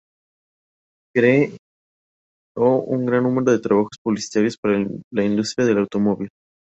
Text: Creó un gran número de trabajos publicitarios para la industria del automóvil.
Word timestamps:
Creó 1.13 1.53
un 2.55 3.05
gran 3.05 3.21
número 3.21 3.51
de 3.51 3.59
trabajos 3.59 3.99
publicitarios 4.01 4.57
para 4.57 4.83
la 5.11 5.23
industria 5.23 5.67
del 5.67 5.77
automóvil. 5.77 6.29